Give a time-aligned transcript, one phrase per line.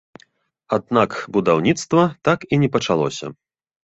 [0.77, 2.01] Аднак будаўніцтва
[2.31, 3.25] так і не пачалося.